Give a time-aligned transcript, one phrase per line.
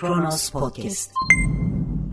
[0.00, 1.10] Kronos Podcast.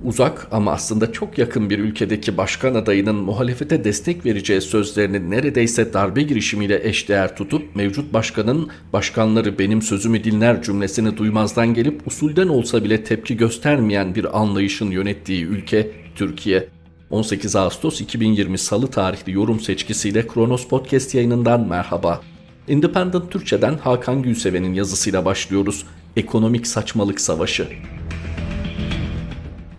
[0.03, 6.21] Uzak ama aslında çok yakın bir ülkedeki başkan adayının muhalefete destek vereceği sözlerini neredeyse darbe
[6.21, 13.03] girişimiyle eşdeğer tutup mevcut başkanın başkanları benim sözümü dinler cümlesini duymazdan gelip usulden olsa bile
[13.03, 16.67] tepki göstermeyen bir anlayışın yönettiği ülke Türkiye.
[17.09, 22.21] 18 Ağustos 2020 Salı tarihli yorum seçkisiyle Kronos Podcast yayınından merhaba.
[22.67, 25.85] Independent Türkçe'den Hakan Gülseven'in yazısıyla başlıyoruz.
[26.15, 27.67] Ekonomik Saçmalık Savaşı.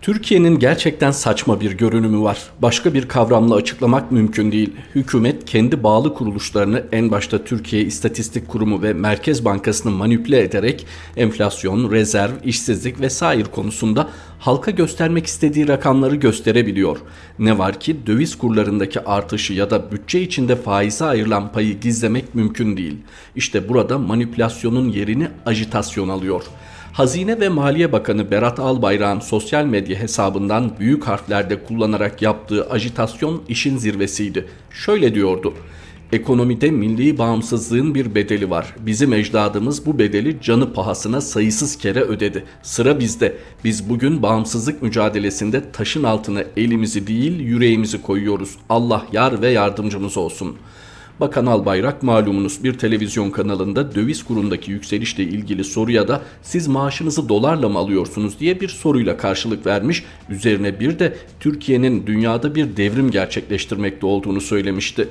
[0.07, 2.37] Türkiye'nin gerçekten saçma bir görünümü var.
[2.61, 4.73] Başka bir kavramla açıklamak mümkün değil.
[4.95, 10.85] Hükümet kendi bağlı kuruluşlarını en başta Türkiye İstatistik Kurumu ve Merkez Bankası'nı manipüle ederek
[11.17, 16.97] enflasyon, rezerv, işsizlik vesaire konusunda halka göstermek istediği rakamları gösterebiliyor.
[17.39, 22.77] Ne var ki döviz kurlarındaki artışı ya da bütçe içinde faize ayrılan payı gizlemek mümkün
[22.77, 22.97] değil.
[23.35, 26.43] İşte burada manipülasyonun yerini ajitasyon alıyor.
[26.97, 33.77] Hazine ve Maliye Bakanı Berat Albayrak'ın sosyal medya hesabından büyük harflerde kullanarak yaptığı ajitasyon işin
[33.77, 34.45] zirvesiydi.
[34.71, 35.53] Şöyle diyordu.
[36.11, 38.75] Ekonomide milli bağımsızlığın bir bedeli var.
[38.79, 42.43] Bizim ecdadımız bu bedeli canı pahasına sayısız kere ödedi.
[42.63, 43.37] Sıra bizde.
[43.63, 48.57] Biz bugün bağımsızlık mücadelesinde taşın altına elimizi değil yüreğimizi koyuyoruz.
[48.69, 50.57] Allah yar ve yardımcımız olsun.''
[51.19, 57.69] Bakan Albayrak malumunuz bir televizyon kanalında döviz kurundaki yükselişle ilgili soruya da siz maaşınızı dolarla
[57.69, 60.03] mı alıyorsunuz diye bir soruyla karşılık vermiş.
[60.29, 65.07] Üzerine bir de Türkiye'nin dünyada bir devrim gerçekleştirmekte olduğunu söylemişti.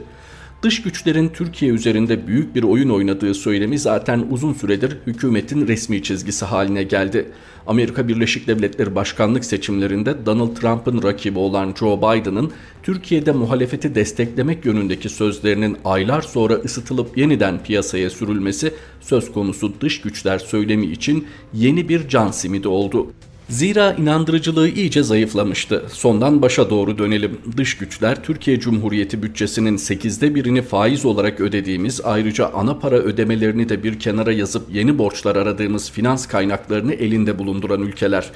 [0.66, 6.44] Dış güçlerin Türkiye üzerinde büyük bir oyun oynadığı söylemi zaten uzun süredir hükümetin resmi çizgisi
[6.44, 7.30] haline geldi.
[7.66, 15.08] Amerika Birleşik Devletleri başkanlık seçimlerinde Donald Trump'ın rakibi olan Joe Biden'ın Türkiye'de muhalefeti desteklemek yönündeki
[15.08, 22.08] sözlerinin aylar sonra ısıtılıp yeniden piyasaya sürülmesi söz konusu dış güçler söylemi için yeni bir
[22.08, 23.12] can simidi oldu.
[23.48, 25.84] Zira inandırıcılığı iyice zayıflamıştı.
[25.92, 27.38] Sondan başa doğru dönelim.
[27.56, 33.82] Dış güçler Türkiye Cumhuriyeti bütçesinin 8'de birini faiz olarak ödediğimiz ayrıca ana para ödemelerini de
[33.82, 38.30] bir kenara yazıp yeni borçlar aradığımız finans kaynaklarını elinde bulunduran ülkeler.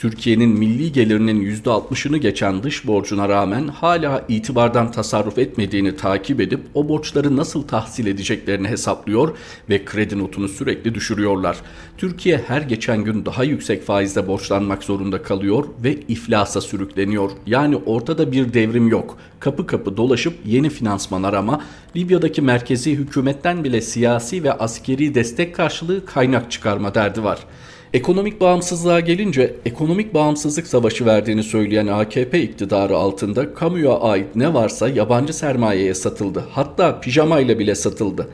[0.00, 6.88] Türkiye'nin milli gelirinin %60'ını geçen dış borcuna rağmen hala itibardan tasarruf etmediğini takip edip o
[6.88, 9.36] borçları nasıl tahsil edeceklerini hesaplıyor
[9.68, 11.56] ve kredi notunu sürekli düşürüyorlar.
[11.98, 17.30] Türkiye her geçen gün daha yüksek faizle borçlanmak zorunda kalıyor ve iflasa sürükleniyor.
[17.46, 19.18] Yani ortada bir devrim yok.
[19.40, 21.64] Kapı kapı dolaşıp yeni finansman arama,
[21.96, 27.38] Libya'daki merkezi hükümetten bile siyasi ve askeri destek karşılığı kaynak çıkarma derdi var.
[27.94, 34.88] Ekonomik bağımsızlığa gelince ekonomik bağımsızlık savaşı verdiğini söyleyen AKP iktidarı altında kamuya ait ne varsa
[34.88, 36.44] yabancı sermayeye satıldı.
[36.50, 38.28] Hatta pijamayla bile satıldı.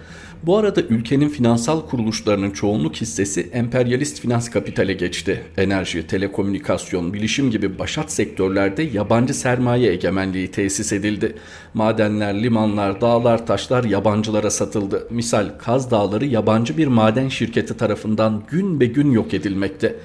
[0.47, 5.45] Bu arada ülkenin finansal kuruluşlarının çoğunluk hissesi emperyalist finans kapitale geçti.
[5.57, 11.37] Enerji, telekomünikasyon, bilişim gibi başat sektörlerde yabancı sermaye egemenliği tesis edildi.
[11.75, 15.07] Madenler, limanlar, dağlar, taşlar yabancılara satıldı.
[15.11, 19.97] Misal Kaz Dağları yabancı bir maden şirketi tarafından gün be gün yok edilmekte.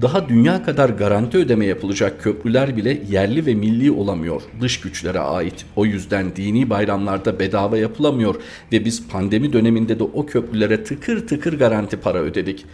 [0.00, 4.42] Daha dünya kadar garanti ödeme yapılacak köprüler bile yerli ve milli olamıyor.
[4.60, 5.64] Dış güçlere ait.
[5.76, 8.34] O yüzden dini bayramlarda bedava yapılamıyor
[8.72, 12.64] ve biz pandemi döneminde de o köprülere tıkır tıkır garanti para ödedik.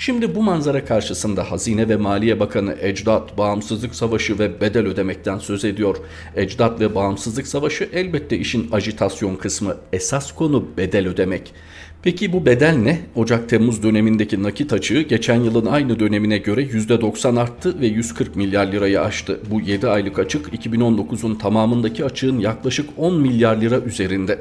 [0.00, 5.64] Şimdi bu manzara karşısında Hazine ve Maliye Bakanı Ecdat bağımsızlık savaşı ve bedel ödemekten söz
[5.64, 5.96] ediyor.
[6.36, 9.76] Ecdat ve bağımsızlık savaşı elbette işin ajitasyon kısmı.
[9.92, 11.52] Esas konu bedel ödemek.
[12.02, 13.00] Peki bu bedel ne?
[13.16, 19.00] Ocak-Temmuz dönemindeki nakit açığı geçen yılın aynı dönemine göre %90 arttı ve 140 milyar lirayı
[19.00, 19.40] aştı.
[19.50, 24.38] Bu 7 aylık açık 2019'un tamamındaki açığın yaklaşık 10 milyar lira üzerinde.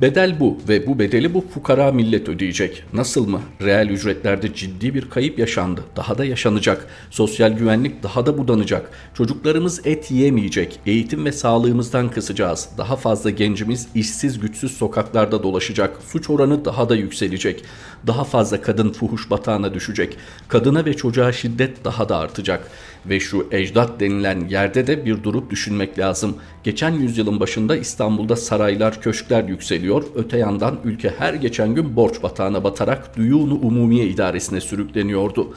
[0.00, 2.84] Bedel bu ve bu bedeli bu fukara millet ödeyecek.
[2.92, 3.40] Nasıl mı?
[3.62, 5.84] Reel ücretlerde ciddi bir kayıp yaşandı.
[5.96, 6.86] Daha da yaşanacak.
[7.10, 8.90] Sosyal güvenlik daha da budanacak.
[9.14, 10.80] Çocuklarımız et yiyemeyecek.
[10.86, 12.68] Eğitim ve sağlığımızdan kısacağız.
[12.78, 15.96] Daha fazla gencimiz işsiz güçsüz sokaklarda dolaşacak.
[16.08, 17.64] Suç oranı daha da yükselecek.
[18.06, 20.16] Daha fazla kadın fuhuş batağına düşecek.
[20.48, 22.70] Kadına ve çocuğa şiddet daha da artacak.
[23.06, 26.36] Ve şu ecdat denilen yerde de bir durup düşünmek lazım.
[26.64, 29.89] Geçen yüzyılın başında İstanbul'da saraylar, köşkler yükseliyor.
[30.14, 35.54] Öte yandan ülke her geçen gün borç batağına batarak Duyunu Umumiye idaresine sürükleniyordu.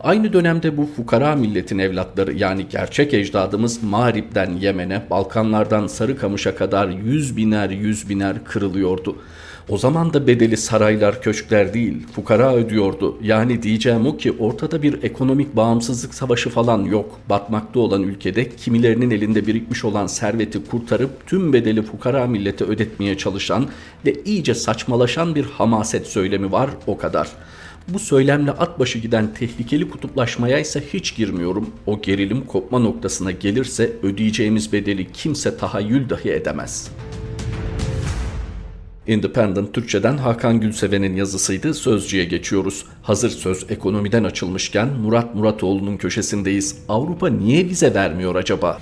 [0.00, 7.36] Aynı dönemde bu fukara milletin evlatları yani gerçek ecdadımız Mağrip'ten Yemen'e, Balkanlardan Sarıkamış'a kadar yüz
[7.36, 9.16] biner yüz biner kırılıyordu.
[9.68, 13.18] O zaman da bedeli saraylar, köşkler değil, fukara ödüyordu.
[13.22, 17.20] Yani diyeceğim o ki ortada bir ekonomik bağımsızlık savaşı falan yok.
[17.30, 23.66] Batmakta olan ülkede kimilerinin elinde birikmiş olan serveti kurtarıp tüm bedeli fukara millete ödetmeye çalışan
[24.06, 27.32] ve iyice saçmalaşan bir hamaset söylemi var o kadar.''
[27.88, 31.70] Bu söylemle at başı giden tehlikeli kutuplaşmaya ise hiç girmiyorum.
[31.86, 37.13] O gerilim kopma noktasına gelirse ödeyeceğimiz bedeli kimse tahayyül dahi edemez.''
[39.06, 41.74] Independent Türkçeden Hakan Gülseven'in yazısıydı.
[41.74, 42.84] Sözcüye geçiyoruz.
[43.02, 46.76] Hazır söz ekonomiden açılmışken Murat Muratoğlu'nun köşesindeyiz.
[46.88, 48.78] Avrupa niye vize vermiyor acaba?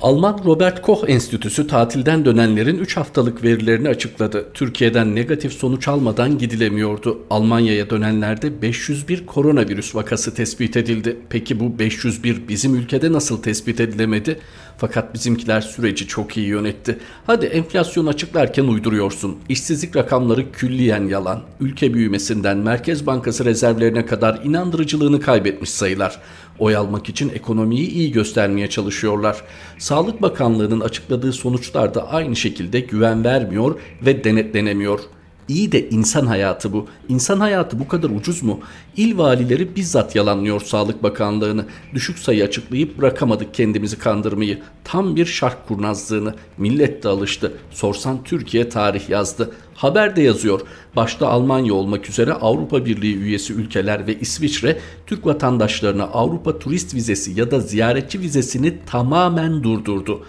[0.00, 4.46] Alman Robert Koch Enstitüsü tatilden dönenlerin 3 haftalık verilerini açıkladı.
[4.54, 7.18] Türkiye'den negatif sonuç almadan gidilemiyordu.
[7.30, 11.16] Almanya'ya dönenlerde 501 koronavirüs vakası tespit edildi.
[11.30, 14.40] Peki bu 501 bizim ülkede nasıl tespit edilemedi?
[14.76, 16.98] Fakat bizimkiler süreci çok iyi yönetti.
[17.26, 19.36] Hadi enflasyon açıklarken uyduruyorsun.
[19.48, 21.42] İşsizlik rakamları külliyen yalan.
[21.60, 26.20] Ülke büyümesinden Merkez Bankası rezervlerine kadar inandırıcılığını kaybetmiş sayılar.
[26.58, 29.42] Oy almak için ekonomiyi iyi göstermeye çalışıyorlar.
[29.78, 35.00] Sağlık Bakanlığı'nın açıkladığı sonuçlar da aynı şekilde güven vermiyor ve denetlenemiyor.
[35.48, 36.86] İyi de insan hayatı bu.
[37.08, 38.60] İnsan hayatı bu kadar ucuz mu?
[38.96, 41.64] İl valileri bizzat yalanlıyor Sağlık Bakanlığı'nı.
[41.94, 44.58] Düşük sayı açıklayıp bırakamadık kendimizi kandırmayı.
[44.84, 46.34] Tam bir şark kurnazlığını.
[46.58, 47.52] Millet de alıştı.
[47.70, 49.50] Sorsan Türkiye tarih yazdı.
[49.74, 50.60] Haber de yazıyor.
[50.96, 57.40] Başta Almanya olmak üzere Avrupa Birliği üyesi ülkeler ve İsviçre Türk vatandaşlarına Avrupa turist vizesi
[57.40, 60.22] ya da ziyaretçi vizesini tamamen durdurdu.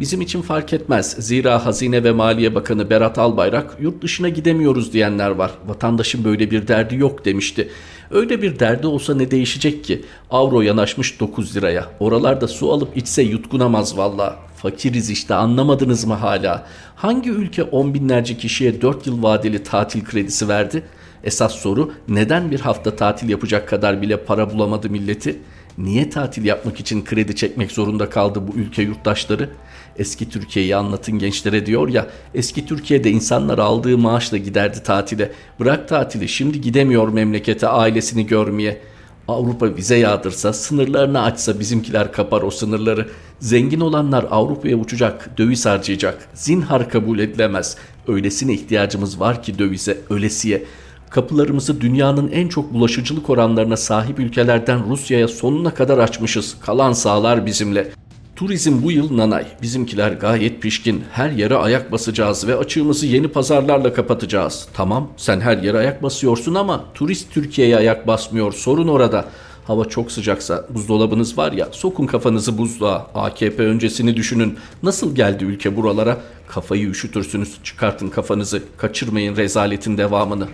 [0.00, 1.16] Bizim için fark etmez.
[1.18, 5.50] Zira Hazine ve Maliye Bakanı Berat Albayrak yurt dışına gidemiyoruz diyenler var.
[5.66, 7.68] Vatandaşın böyle bir derdi yok demişti.
[8.10, 10.04] Öyle bir derdi olsa ne değişecek ki?
[10.30, 11.86] Avro yanaşmış 9 liraya.
[12.00, 14.36] Oralarda su alıp içse yutkunamaz valla.
[14.56, 16.66] Fakiriz işte anlamadınız mı hala?
[16.96, 20.82] Hangi ülke on binlerce kişiye 4 yıl vadeli tatil kredisi verdi?
[21.24, 25.38] Esas soru neden bir hafta tatil yapacak kadar bile para bulamadı milleti?
[25.78, 29.50] Niye tatil yapmak için kredi çekmek zorunda kaldı bu ülke yurttaşları?
[29.98, 32.06] Eski Türkiye'yi anlatın gençlere diyor ya.
[32.34, 35.32] Eski Türkiye'de insanlar aldığı maaşla giderdi tatile.
[35.60, 38.80] Bırak tatili şimdi gidemiyor memlekete ailesini görmeye.
[39.28, 43.08] Avrupa vize yağdırsa, sınırlarını açsa bizimkiler kapar o sınırları.
[43.40, 46.28] Zengin olanlar Avrupa'ya uçacak, döviz harcayacak.
[46.34, 47.76] Zinhar kabul edilemez.
[48.08, 50.64] Öylesine ihtiyacımız var ki dövize, ölesiye.
[51.10, 56.56] Kapılarımızı dünyanın en çok bulaşıcılık oranlarına sahip ülkelerden Rusya'ya sonuna kadar açmışız.
[56.60, 57.88] Kalan sağlar bizimle.
[58.36, 59.46] Turizm bu yıl nanay.
[59.62, 61.04] Bizimkiler gayet pişkin.
[61.12, 64.68] Her yere ayak basacağız ve açığımızı yeni pazarlarla kapatacağız.
[64.74, 68.52] Tamam sen her yere ayak basıyorsun ama turist Türkiye'ye ayak basmıyor.
[68.52, 69.24] Sorun orada.
[69.66, 73.06] Hava çok sıcaksa buzdolabınız var ya sokun kafanızı buzluğa.
[73.14, 74.58] AKP öncesini düşünün.
[74.82, 76.18] Nasıl geldi ülke buralara?
[76.48, 77.54] Kafayı üşütürsünüz.
[77.64, 78.62] Çıkartın kafanızı.
[78.76, 80.46] Kaçırmayın rezaletin devamını.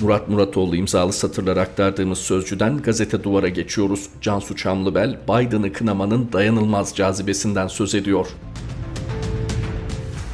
[0.00, 4.06] Murat Muratoğlu imzalı satırlar aktardığımız sözcüden gazete duvara geçiyoruz.
[4.20, 8.26] Cansu Çamlıbel, Biden'ı kınamanın dayanılmaz cazibesinden söz ediyor.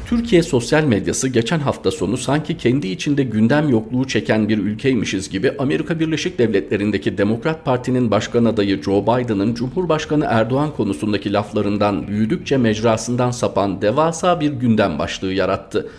[0.07, 5.53] Türkiye sosyal medyası geçen hafta sonu sanki kendi içinde gündem yokluğu çeken bir ülkeymişiz gibi
[5.59, 13.31] Amerika Birleşik Devletleri'ndeki Demokrat Parti'nin başkan adayı Joe Biden'ın Cumhurbaşkanı Erdoğan konusundaki laflarından büyüdükçe mecrasından
[13.31, 15.91] sapan devasa bir gündem başlığı yarattı.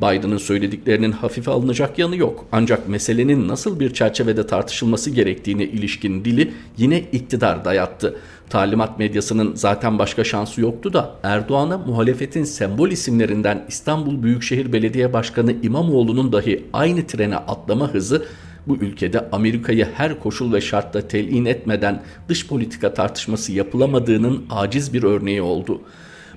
[0.00, 2.46] Biden'ın söylediklerinin hafife alınacak yanı yok.
[2.52, 8.16] Ancak meselenin nasıl bir çerçevede tartışılması gerektiğine ilişkin dili yine iktidar dayattı.
[8.50, 15.54] Talimat medyasının zaten başka şansı yoktu da Erdoğan'a muhalefetin sembol isimlerinden İstanbul Büyükşehir Belediye Başkanı
[15.62, 18.26] İmamoğlu'nun dahi aynı trene atlama hızı
[18.66, 25.02] bu ülkede Amerika'yı her koşul ve şartta telin etmeden dış politika tartışması yapılamadığının aciz bir
[25.02, 25.80] örneği oldu.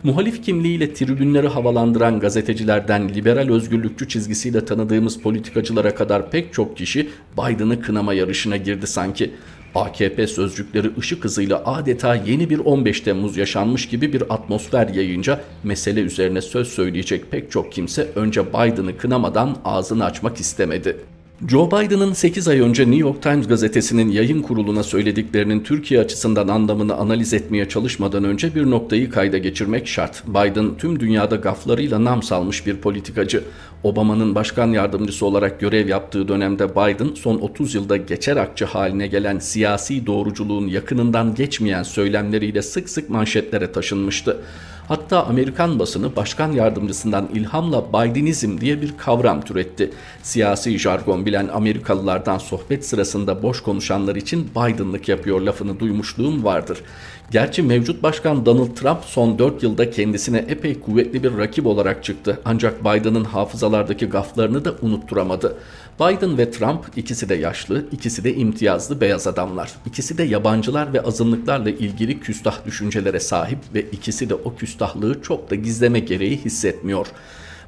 [0.04, 7.82] Muhalif kimliğiyle tribünleri havalandıran gazetecilerden liberal özgürlükçü çizgisiyle tanıdığımız politikacılara kadar pek çok kişi Biden'ı
[7.82, 9.32] kınama yarışına girdi sanki.
[9.76, 16.02] AKP sözcükleri ışık hızıyla adeta yeni bir 15 Temmuz yaşanmış gibi bir atmosfer yayınca mesele
[16.02, 20.98] üzerine söz söyleyecek pek çok kimse önce Biden'ı kınamadan ağzını açmak istemedi.
[21.48, 26.96] Joe Biden'ın 8 ay önce New York Times gazetesinin yayın kuruluna söylediklerinin Türkiye açısından anlamını
[26.96, 30.24] analiz etmeye çalışmadan önce bir noktayı kayda geçirmek şart.
[30.28, 33.44] Biden tüm dünyada gaflarıyla nam salmış bir politikacı.
[33.84, 39.40] Obama'nın başkan yardımcısı olarak görev yaptığı dönemde Biden son 30 yılda geçer akçe haline gelen
[39.40, 44.38] siyasi doğruculuğun yakınından geçmeyen söylemleriyle sık sık manşetlere taşınmıştı.
[44.88, 49.92] Hatta Amerikan basını başkan yardımcısından ilhamla Bidenizm diye bir kavram türetti.
[50.24, 56.82] Siyasi jargon bilen Amerikalılardan sohbet sırasında boş konuşanlar için Biden'lık yapıyor lafını duymuşluğum vardır.
[57.32, 62.40] Gerçi mevcut başkan Donald Trump son 4 yılda kendisine epey kuvvetli bir rakip olarak çıktı.
[62.46, 65.58] Ancak Biden'ın hafızalardaki gaflarını da unutturamadı.
[66.00, 69.72] Biden ve Trump ikisi de yaşlı, ikisi de imtiyazlı beyaz adamlar.
[69.86, 75.50] İkisi de yabancılar ve azınlıklarla ilgili küstah düşüncelere sahip ve ikisi de o küstahlığı çok
[75.50, 77.08] da gizleme gereği hissetmiyor.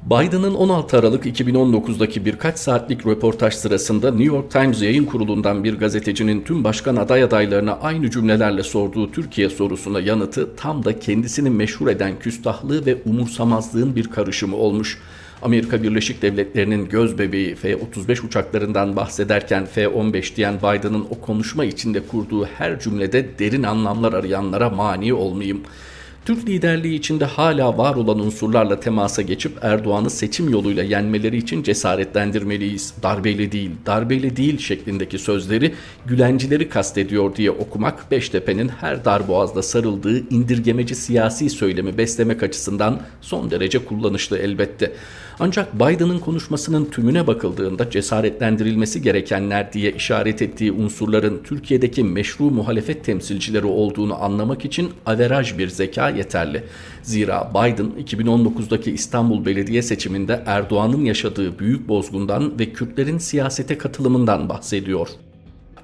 [0.02, 6.44] Biden'ın 16 Aralık 2019'daki birkaç saatlik röportaj sırasında New York Times yayın kurulundan bir gazetecinin
[6.44, 12.18] tüm başkan aday adaylarına aynı cümlelerle sorduğu Türkiye sorusuna yanıtı tam da kendisini meşhur eden
[12.18, 14.98] küstahlığı ve umursamazlığın bir karışımı olmuş.
[15.42, 22.46] Amerika Birleşik Devletleri'nin göz bebeği F-35 uçaklarından bahsederken F-15 diyen Biden'ın o konuşma içinde kurduğu
[22.46, 25.62] her cümlede derin anlamlar arayanlara mani olmayayım.
[26.26, 32.94] Türk liderliği içinde hala var olan unsurlarla temasa geçip Erdoğan'ı seçim yoluyla yenmeleri için cesaretlendirmeliyiz.
[33.02, 35.74] Darbeyle değil, darbeyle değil şeklindeki sözleri
[36.06, 43.78] Gülencileri kastediyor diye okumak Beştepe'nin her darboğazda sarıldığı indirgemeci siyasi söylemi beslemek açısından son derece
[43.78, 44.92] kullanışlı elbette.
[45.40, 53.66] Ancak Biden'ın konuşmasının tümüne bakıldığında cesaretlendirilmesi gerekenler diye işaret ettiği unsurların Türkiye'deki meşru muhalefet temsilcileri
[53.66, 56.64] olduğunu anlamak için averaj bir zeka yeterli.
[57.02, 65.08] Zira Biden 2019'daki İstanbul Belediye seçiminde Erdoğan'ın yaşadığı büyük bozgundan ve Kürtlerin siyasete katılımından bahsediyor.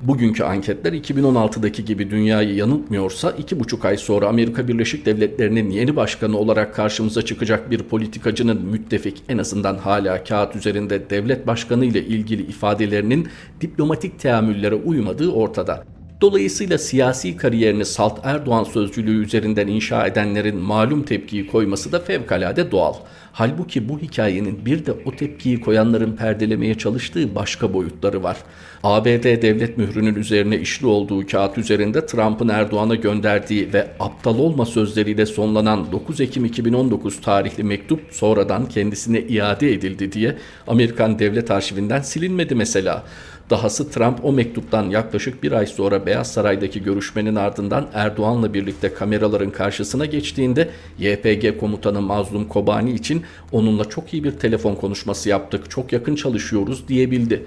[0.03, 6.75] Bugünkü anketler 2016'daki gibi dünyayı yanıltmıyorsa 2,5 ay sonra Amerika Birleşik Devletleri'nin yeni başkanı olarak
[6.75, 13.29] karşımıza çıkacak bir politikacının müttefik en azından hala kağıt üzerinde devlet başkanı ile ilgili ifadelerinin
[13.61, 15.85] diplomatik teamüllere uymadığı ortada.
[16.23, 22.95] Dolayısıyla siyasi kariyerini Salt Erdoğan sözcülüğü üzerinden inşa edenlerin malum tepkiyi koyması da fevkalade doğal.
[23.33, 28.37] Halbuki bu hikayenin bir de o tepkiyi koyanların perdelemeye çalıştığı başka boyutları var.
[28.83, 35.27] ABD devlet mührünün üzerine işli olduğu kağıt üzerinde Trump'ın Erdoğan'a gönderdiği ve aptal olma sözleriyle
[35.27, 40.37] sonlanan 9 Ekim 2019 tarihli mektup sonradan kendisine iade edildi diye
[40.67, 43.05] Amerikan Devlet Arşivinden silinmedi mesela.
[43.53, 49.51] Dahası Trump o mektuptan yaklaşık bir ay sonra Beyaz Saray'daki görüşmenin ardından Erdoğan'la birlikte kameraların
[49.51, 55.93] karşısına geçtiğinde YPG komutanı Mazlum Kobani için onunla çok iyi bir telefon konuşması yaptık, çok
[55.93, 57.47] yakın çalışıyoruz diyebildi.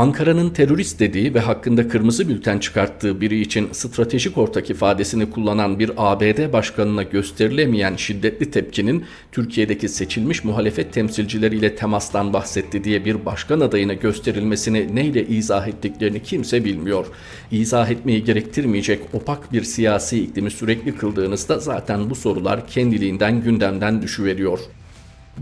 [0.00, 5.90] Ankara'nın terörist dediği ve hakkında kırmızı bülten çıkarttığı biri için stratejik ortak ifadesini kullanan bir
[5.96, 13.94] ABD başkanına gösterilemeyen şiddetli tepkinin Türkiye'deki seçilmiş muhalefet temsilcileriyle temastan bahsetti diye bir başkan adayına
[13.94, 17.06] gösterilmesini neyle izah ettiklerini kimse bilmiyor.
[17.52, 24.60] İzah etmeyi gerektirmeyecek opak bir siyasi iklimi sürekli kıldığınızda zaten bu sorular kendiliğinden gündemden düşüveriyor.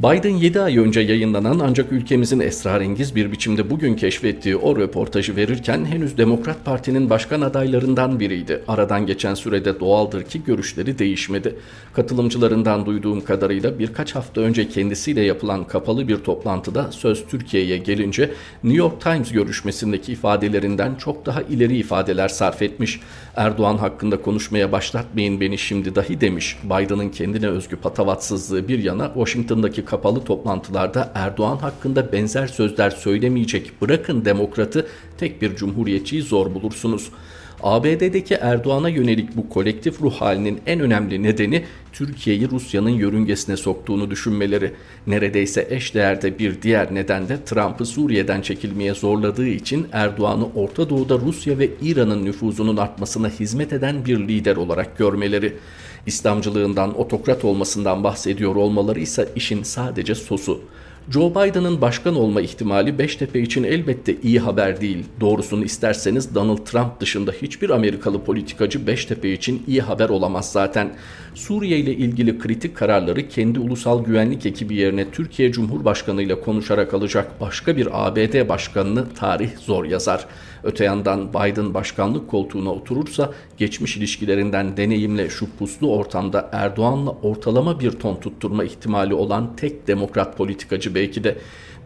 [0.03, 5.85] Biden 7 ay önce yayınlanan ancak ülkemizin esrarengiz bir biçimde bugün keşfettiği o röportajı verirken
[5.85, 8.63] henüz Demokrat Parti'nin başkan adaylarından biriydi.
[8.69, 11.57] Aradan geçen sürede doğaldır ki görüşleri değişmedi.
[11.93, 18.31] Katılımcılarından duyduğum kadarıyla birkaç hafta önce kendisiyle yapılan kapalı bir toplantıda söz Türkiye'ye gelince
[18.65, 23.01] New York Times görüşmesindeki ifadelerinden çok daha ileri ifadeler sarf etmiş.
[23.39, 26.59] Erdoğan hakkında konuşmaya başlatmayın beni şimdi dahi demiş.
[26.65, 34.25] Biden'ın kendine özgü patavatsızlığı bir yana Washington'daki kapalı toplantılarda Erdoğan hakkında benzer sözler söylemeyecek bırakın
[34.25, 34.87] demokratı
[35.19, 37.11] tek bir cumhuriyetçiyi zor bulursunuz.
[37.63, 44.73] ABD'deki Erdoğan'a yönelik bu kolektif ruh halinin en önemli nedeni Türkiye'yi Rusya'nın yörüngesine soktuğunu düşünmeleri.
[45.07, 51.19] Neredeyse eş değerde bir diğer neden de Trump'ı Suriye'den çekilmeye zorladığı için Erdoğan'ı Orta Doğu'da
[51.19, 55.57] Rusya ve İran'ın nüfuzunun artmasına hizmet eden bir lider olarak görmeleri.
[56.07, 60.61] İslamcılığından, otokrat olmasından bahsediyor olmaları ise işin sadece sosu.
[61.11, 65.05] Joe Biden'ın başkan olma ihtimali Beştepe için elbette iyi haber değil.
[65.21, 70.95] Doğrusunu isterseniz Donald Trump dışında hiçbir Amerikalı politikacı Beştepe için iyi haber olamaz zaten.
[71.35, 77.41] Suriye ile ilgili kritik kararları kendi ulusal güvenlik ekibi yerine Türkiye Cumhurbaşkanı ile konuşarak alacak
[77.41, 80.27] başka bir ABD başkanını tarih zor yazar.
[80.63, 87.91] Öte yandan Biden başkanlık koltuğuna oturursa geçmiş ilişkilerinden deneyimle şu puslu ortamda Erdoğan'la ortalama bir
[87.91, 91.39] ton tutturma ihtimali olan tek demokrat politikacı belki de.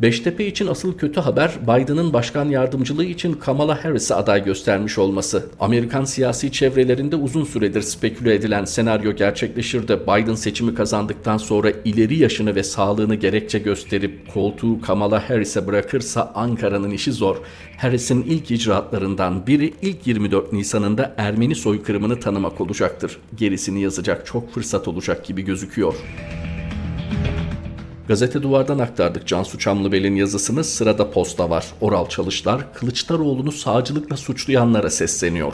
[0.03, 5.47] Beştepe için asıl kötü haber Biden'ın başkan yardımcılığı için Kamala Harris'e aday göstermiş olması.
[5.61, 12.19] Amerikan siyasi çevrelerinde uzun süredir speküle edilen senaryo gerçekleşir de Biden seçimi kazandıktan sonra ileri
[12.19, 17.37] yaşını ve sağlığını gerekçe gösterip koltuğu Kamala Harris'e bırakırsa Ankara'nın işi zor.
[17.77, 23.19] Harris'in ilk icraatlarından biri ilk 24 Nisan'ında Ermeni soykırımını tanımak olacaktır.
[23.37, 25.95] Gerisini yazacak çok fırsat olacak gibi gözüküyor.
[28.09, 31.67] Gazete Duvar'dan aktardık Cansu Çamlıbel'in yazısını sırada posta var.
[31.81, 35.53] Oral Çalışlar Kılıçdaroğlu'nu sağcılıkla suçlayanlara sesleniyor.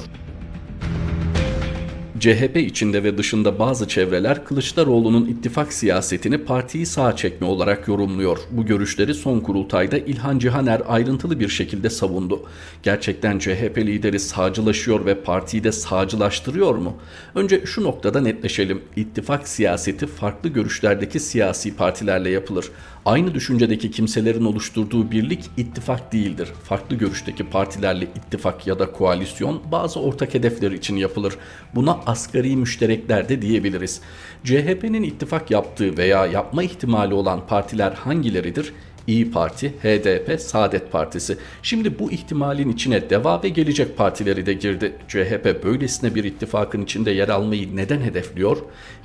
[2.21, 8.39] CHP içinde ve dışında bazı çevreler Kılıçdaroğlu'nun ittifak siyasetini partiyi sağa çekme olarak yorumluyor.
[8.51, 12.43] Bu görüşleri son kurultayda İlhan Cihaner ayrıntılı bir şekilde savundu.
[12.83, 16.97] Gerçekten CHP lideri sağcılaşıyor ve partiyi de sağcılaştırıyor mu?
[17.35, 18.83] Önce şu noktada netleşelim.
[18.97, 22.71] İttifak siyaseti farklı görüşlerdeki siyasi partilerle yapılır.
[23.09, 26.49] Aynı düşüncedeki kimselerin oluşturduğu birlik ittifak değildir.
[26.65, 31.35] Farklı görüşteki partilerle ittifak ya da koalisyon bazı ortak hedefler için yapılır.
[31.75, 34.01] Buna asgari müşterekler de diyebiliriz.
[34.45, 38.73] CHP'nin ittifak yaptığı veya yapma ihtimali olan partiler hangileridir?
[39.09, 41.37] İyi Parti, HDP, Saadet Partisi.
[41.63, 44.93] Şimdi bu ihtimalin içine Deva ve Gelecek Partileri de girdi.
[45.09, 48.57] CHP böylesine bir ittifakın içinde yer almayı neden hedefliyor?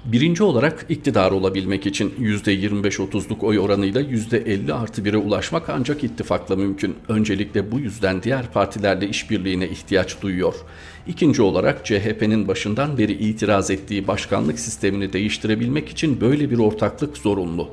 [0.05, 6.95] Birinci olarak iktidar olabilmek için %25-30'luk oy oranıyla %50 artı 1'e ulaşmak ancak ittifakla mümkün.
[7.07, 10.53] Öncelikle bu yüzden diğer partilerle işbirliğine ihtiyaç duyuyor.
[11.07, 17.69] İkinci olarak CHP'nin başından beri itiraz ettiği başkanlık sistemini değiştirebilmek için böyle bir ortaklık zorunlu.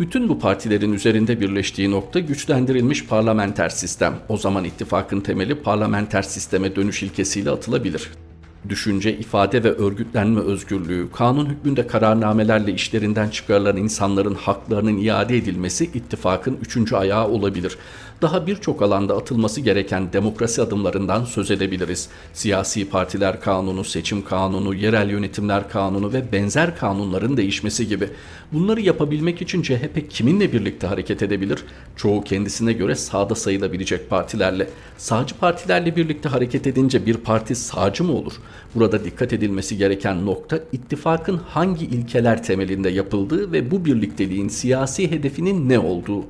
[0.00, 4.14] Bütün bu partilerin üzerinde birleştiği nokta güçlendirilmiş parlamenter sistem.
[4.28, 8.10] O zaman ittifakın temeli parlamenter sisteme dönüş ilkesiyle atılabilir
[8.68, 16.58] düşünce, ifade ve örgütlenme özgürlüğü, kanun hükmünde kararnamelerle işlerinden çıkarılan insanların haklarının iade edilmesi ittifakın
[16.62, 17.78] üçüncü ayağı olabilir.
[18.22, 22.08] Daha birçok alanda atılması gereken demokrasi adımlarından söz edebiliriz.
[22.32, 28.08] Siyasi partiler kanunu, seçim kanunu, yerel yönetimler kanunu ve benzer kanunların değişmesi gibi.
[28.52, 31.58] Bunları yapabilmek için CHP kiminle birlikte hareket edebilir?
[31.96, 34.68] Çoğu kendisine göre sağda sayılabilecek partilerle.
[34.98, 38.32] Sağcı partilerle birlikte hareket edince bir parti sağcı mı olur?
[38.74, 45.68] Burada dikkat edilmesi gereken nokta ittifakın hangi ilkeler temelinde yapıldığı ve bu birlikteliğin siyasi hedefinin
[45.68, 46.24] ne olduğu.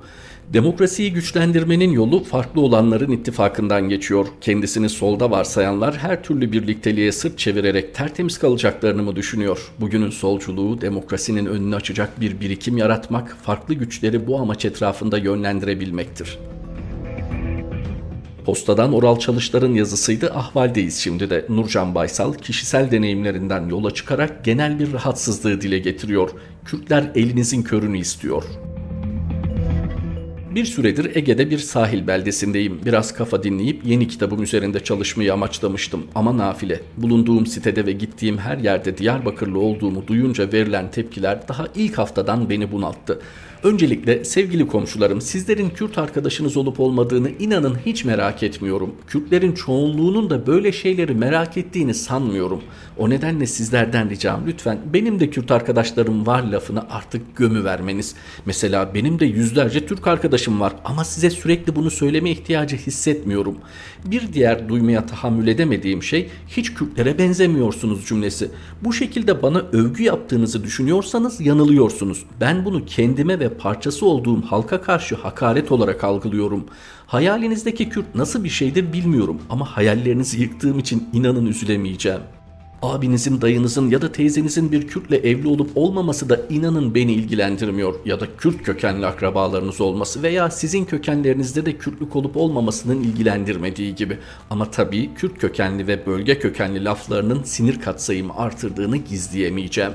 [0.52, 4.26] Demokrasiyi güçlendirmenin yolu farklı olanların ittifakından geçiyor.
[4.40, 9.72] Kendisini solda varsayanlar her türlü birlikteliğe sırt çevirerek tertemiz kalacaklarını mı düşünüyor?
[9.80, 16.38] Bugünün solculuğu demokrasinin önünü açacak bir birikim yaratmak, farklı güçleri bu amaç etrafında yönlendirebilmektir.
[18.44, 20.34] Postadan Oral Çalışlar'ın yazısıydı.
[20.34, 21.46] Ahvaldeyiz şimdi de.
[21.48, 26.30] Nurcan Baysal kişisel deneyimlerinden yola çıkarak genel bir rahatsızlığı dile getiriyor.
[26.64, 28.44] Kürtler elinizin körünü istiyor.
[30.50, 32.80] Bir süredir Ege'de bir sahil beldesindeyim.
[32.86, 36.80] Biraz kafa dinleyip yeni kitabım üzerinde çalışmayı amaçlamıştım ama nafile.
[36.96, 42.72] Bulunduğum sitede ve gittiğim her yerde Diyarbakırlı olduğumu duyunca verilen tepkiler daha ilk haftadan beni
[42.72, 43.20] bunalttı.
[43.62, 48.94] Öncelikle sevgili komşularım sizlerin Kürt arkadaşınız olup olmadığını inanın hiç merak etmiyorum.
[49.06, 52.62] Kürtlerin çoğunluğunun da böyle şeyleri merak ettiğini sanmıyorum.
[52.98, 58.14] O nedenle sizlerden ricam lütfen benim de Kürt arkadaşlarım var lafını artık gömü vermeniz.
[58.46, 63.56] Mesela benim de yüzlerce Türk arkadaşım var ama size sürekli bunu söyleme ihtiyacı hissetmiyorum.
[64.04, 68.50] Bir diğer duymaya tahammül edemediğim şey hiç Kürtlere benzemiyorsunuz cümlesi.
[68.82, 72.24] Bu şekilde bana övgü yaptığınızı düşünüyorsanız yanılıyorsunuz.
[72.40, 76.66] Ben bunu kendime ve parçası olduğum halka karşı hakaret olarak algılıyorum.
[77.06, 82.20] Hayalinizdeki Kürt nasıl bir şeydir bilmiyorum ama hayallerinizi yıktığım için inanın üzülemeyeceğim.
[82.82, 88.20] Abinizin, dayınızın ya da teyzenizin bir Kürtle evli olup olmaması da inanın beni ilgilendirmiyor ya
[88.20, 94.18] da Kürt kökenli akrabalarınız olması veya sizin kökenlerinizde de Kürtlük olup olmamasının ilgilendirmediği gibi.
[94.50, 99.92] Ama tabii Kürt kökenli ve bölge kökenli laflarının sinir katsayımı artırdığını gizleyemeyeceğim.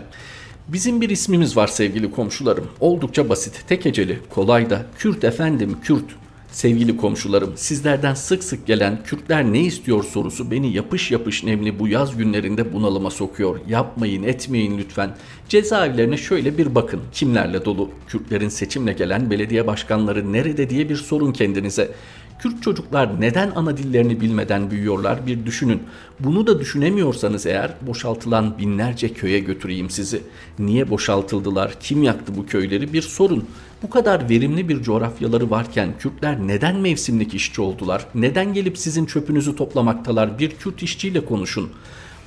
[0.68, 2.68] Bizim bir ismimiz var sevgili komşularım.
[2.80, 4.86] Oldukça basit, tek eceli, kolay da.
[4.98, 6.06] Kürt efendim, Kürt.
[6.52, 11.88] Sevgili komşularım, sizlerden sık sık gelen Kürtler ne istiyor sorusu beni yapış yapış nemli bu
[11.88, 13.60] yaz günlerinde bunalıma sokuyor.
[13.68, 15.16] Yapmayın, etmeyin lütfen.
[15.50, 17.02] Cezaevlerine şöyle bir bakın.
[17.12, 17.90] Kimlerle dolu?
[18.08, 21.92] Kürtlerin seçimle gelen belediye başkanları nerede diye bir sorun kendinize.
[22.46, 25.84] Kürt çocuklar neden ana dillerini bilmeden büyüyorlar bir düşünün.
[26.20, 30.22] Bunu da düşünemiyorsanız eğer boşaltılan binlerce köye götüreyim sizi.
[30.60, 33.46] Niye boşaltıldılar, kim yaktı bu köyleri bir sorun.
[33.84, 38.06] Bu kadar verimli bir coğrafyaları varken Kürtler neden mevsimlik işçi oldular?
[38.16, 40.40] Neden gelip sizin çöpünüzü toplamaktalar?
[40.40, 41.70] Bir Kürt işçiyle konuşun.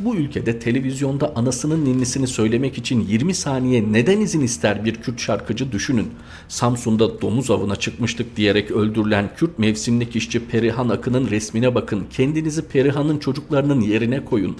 [0.00, 5.72] Bu ülkede televizyonda anasının ninnisini söylemek için 20 saniye neden izin ister bir Kürt şarkıcı
[5.72, 6.08] düşünün.
[6.48, 12.06] Samsun'da domuz avına çıkmıştık diyerek öldürülen Kürt mevsimlik işçi Perihan Akın'ın resmine bakın.
[12.10, 14.56] Kendinizi Perihan'ın çocuklarının yerine koyun.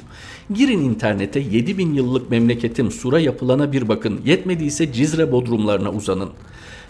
[0.55, 4.21] Girin internete 7000 yıllık memleketim Sura yapılana bir bakın.
[4.25, 6.31] Yetmediyse Cizre bodrumlarına uzanın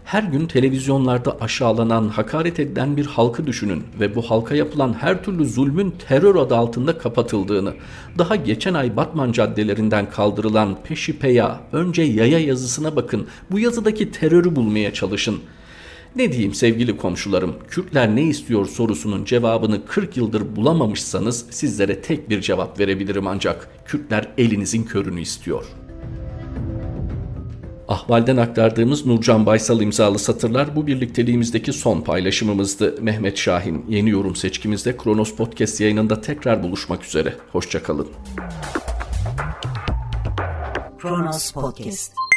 [0.09, 5.47] her gün televizyonlarda aşağılanan, hakaret edilen bir halkı düşünün ve bu halka yapılan her türlü
[5.47, 7.75] zulmün terör adı altında kapatıldığını,
[8.18, 14.94] daha geçen ay Batman caddelerinden kaldırılan Peşipeya, önce yaya yazısına bakın, bu yazıdaki terörü bulmaya
[14.94, 15.40] çalışın.
[16.16, 22.40] Ne diyeyim sevgili komşularım, Kürtler ne istiyor sorusunun cevabını 40 yıldır bulamamışsanız sizlere tek bir
[22.40, 23.68] cevap verebilirim ancak.
[23.87, 25.64] Kürtler elinizin körünü istiyor.
[27.88, 32.94] Ahval'den aktardığımız Nurcan Baysal imzalı satırlar bu birlikteliğimizdeki son paylaşımımızdı.
[33.01, 37.35] Mehmet Şahin yeni yorum seçkimizde Kronos Podcast yayınında tekrar buluşmak üzere.
[37.53, 38.09] Hoşçakalın.
[40.98, 42.28] Kronos Podcast